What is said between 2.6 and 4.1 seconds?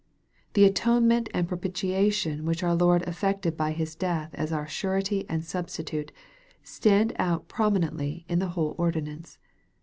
our Lord effected by His